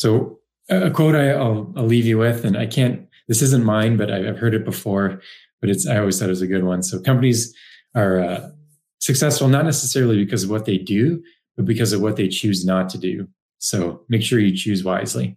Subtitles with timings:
[0.00, 0.38] So
[0.70, 3.06] a quote I, will I'll leave you with, and I can't.
[3.28, 5.20] This isn't mine, but I've heard it before.
[5.60, 6.82] But it's I always thought it was a good one.
[6.82, 7.54] So companies
[7.94, 8.50] are uh,
[8.98, 11.22] successful not necessarily because of what they do,
[11.54, 13.28] but because of what they choose not to do.
[13.58, 15.36] So make sure you choose wisely.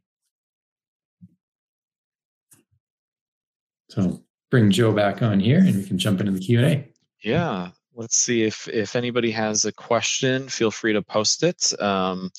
[3.90, 6.88] So bring Joe back on here, and we can jump into the Q and A.
[7.22, 10.48] Yeah, let's see if if anybody has a question.
[10.48, 11.74] Feel free to post it.
[11.82, 12.32] Um,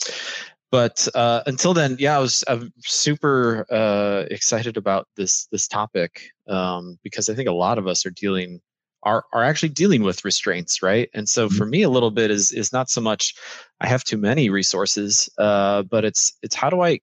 [0.74, 6.30] but uh, until then, yeah, I was I'm super uh, excited about this this topic
[6.48, 8.60] um, because I think a lot of us are dealing
[9.04, 11.08] are are actually dealing with restraints, right?
[11.14, 11.56] And so mm-hmm.
[11.56, 13.36] for me, a little bit is is not so much
[13.80, 16.98] I have too many resources, uh, but it's it's how do I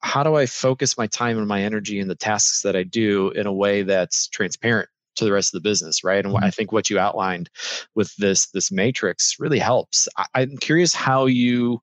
[0.00, 3.32] how do I focus my time and my energy in the tasks that I do
[3.32, 6.44] in a way that's transparent to the rest of the business right and mm-hmm.
[6.44, 7.48] i think what you outlined
[7.94, 11.80] with this this matrix really helps I, am curious how you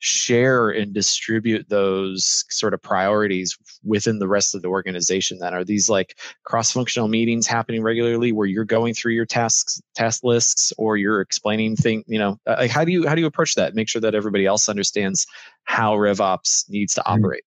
[0.00, 5.64] share and distribute those sort of priorities within the rest of the organization then are
[5.64, 10.96] these like cross-functional meetings happening regularly where you're going through your tasks task lists or
[10.96, 13.74] you're explaining things you know uh, like how do you how do you approach that
[13.74, 15.26] make sure that everybody else understands
[15.64, 17.24] how revops needs to mm-hmm.
[17.24, 17.42] operate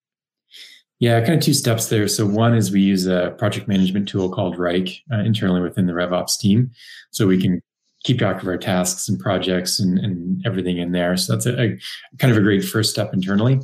[1.02, 2.08] yeah, kind of two steps there.
[2.08, 5.94] So one is we use a project management tool called Wrike uh, internally within the
[5.94, 6.70] RevOps team,
[7.10, 7.60] so we can
[8.04, 11.16] keep track of our tasks and projects and, and everything in there.
[11.18, 11.80] So that's a, a,
[12.18, 13.60] kind of a great first step internally.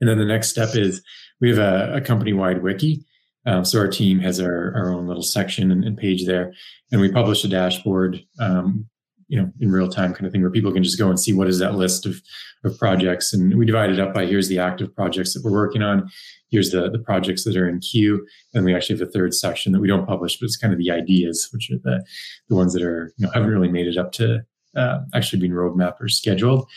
[0.00, 1.02] And then the next step is
[1.40, 3.04] we have a, a company wide wiki.
[3.46, 6.52] Um, so our team has our, our own little section and, and page there,
[6.92, 8.86] and we publish a dashboard, um,
[9.30, 11.32] you know, in real time kind of thing where people can just go and see
[11.32, 12.20] what is that list of,
[12.64, 13.32] of projects.
[13.32, 16.10] And we divide it up by here's the active projects that we're working on,
[16.50, 18.26] here's the, the projects that are in queue.
[18.54, 20.80] And we actually have a third section that we don't publish, but it's kind of
[20.80, 22.04] the ideas, which are the,
[22.48, 24.40] the ones that are, you know, haven't really made it up to
[24.76, 26.68] uh, actually being roadmap or scheduled.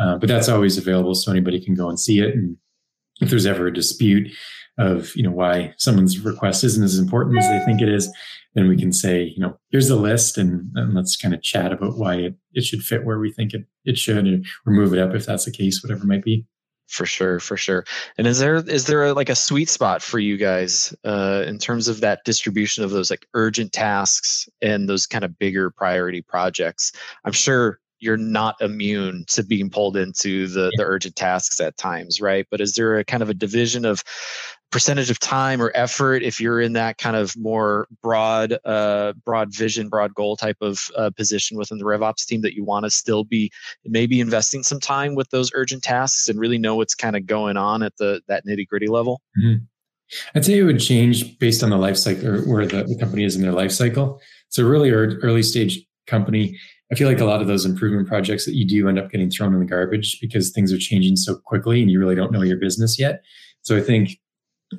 [0.00, 2.34] Uh, but that's always available so anybody can go and see it.
[2.34, 2.56] And
[3.20, 4.32] if there's ever a dispute
[4.80, 8.10] of, you know, why someone's request isn't as important as they think it is,
[8.54, 11.70] then we can say, you know, here's the list and, and let's kind of chat
[11.72, 14.92] about why it, it should fit where we think it, it should or, or move
[14.94, 16.46] it up if that's the case, whatever it might be.
[16.88, 17.84] For sure for sure.
[18.18, 21.58] And is there is there a, like a sweet spot for you guys uh, in
[21.58, 26.20] terms of that distribution of those like urgent tasks and those kind of bigger priority
[26.20, 26.90] projects?
[27.24, 32.20] I'm sure you're not immune to being pulled into the the urgent tasks at times
[32.20, 32.46] right?
[32.50, 34.02] But is there a kind of a division of
[34.70, 39.52] percentage of time or effort if you're in that kind of more broad uh, broad
[39.54, 42.90] vision broad goal type of uh, position within the revops team that you want to
[42.90, 43.50] still be
[43.84, 47.56] maybe investing some time with those urgent tasks and really know what's kind of going
[47.56, 49.20] on at the that nitty gritty level?
[49.42, 49.64] Mm-hmm.
[50.36, 53.24] i'd say it would change based on the life cycle or where the, the company
[53.24, 54.20] is in their life cycle.
[54.48, 56.58] So really early stage company
[56.90, 59.30] I feel like a lot of those improvement projects that you do end up getting
[59.30, 62.42] thrown in the garbage because things are changing so quickly and you really don't know
[62.42, 63.22] your business yet.
[63.62, 64.18] So I think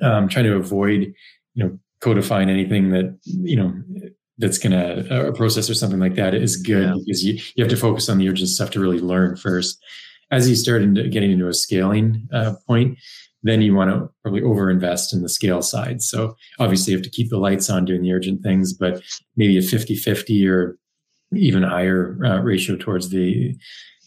[0.02, 1.12] um, trying to avoid,
[1.54, 3.72] you know, codifying anything that, you know,
[4.38, 6.94] that's going to, a process or something like that is good yeah.
[7.04, 9.82] because you, you have to focus on the urgent stuff to really learn first.
[10.30, 12.98] As you start into getting into a scaling uh, point,
[13.42, 16.02] then you want to probably overinvest in the scale side.
[16.02, 19.02] So obviously you have to keep the lights on doing the urgent things, but
[19.36, 20.78] maybe a 50 50 or
[21.34, 23.56] even higher uh, ratio towards the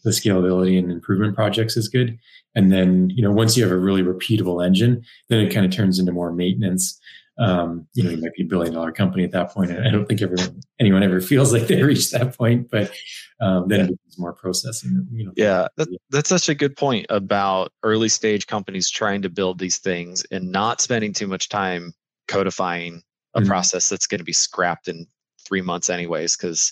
[0.06, 2.18] the scalability and improvement projects is good.
[2.54, 5.72] And then, you know, once you have a really repeatable engine, then it kind of
[5.72, 6.98] turns into more maintenance.
[7.38, 9.72] Um, you know, you might be a billion dollar company at that point.
[9.72, 12.92] And I don't think everyone, anyone ever feels like they reached that point, but
[13.42, 15.06] um, then it becomes more processing.
[15.12, 19.30] You know, yeah, that, that's such a good point about early stage companies trying to
[19.30, 21.94] build these things and not spending too much time
[22.28, 23.02] codifying
[23.34, 23.50] a mm-hmm.
[23.50, 25.08] process that's going to be scrapped in
[25.46, 26.72] three months anyways because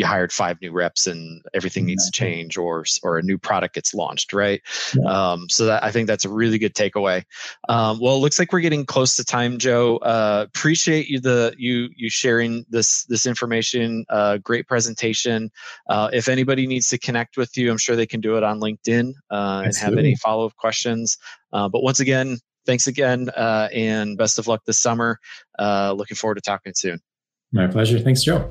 [0.00, 3.74] you hired five new reps and everything needs to change or or a new product
[3.74, 4.62] gets launched right?
[4.96, 5.04] Yeah.
[5.04, 7.22] um, so that i think that's a really good takeaway.
[7.68, 9.98] Um, well it looks like we're getting close to time joe.
[9.98, 14.04] Uh, appreciate you the you you sharing this this information.
[14.08, 15.50] Uh, great presentation.
[15.88, 18.58] Uh, if anybody needs to connect with you i'm sure they can do it on
[18.58, 21.18] linkedin uh, and have any follow-up questions.
[21.52, 25.18] Uh, but once again thanks again uh, and best of luck this summer.
[25.58, 27.00] Looking forward to talking soon.
[27.52, 27.98] My pleasure.
[27.98, 28.48] Thanks joe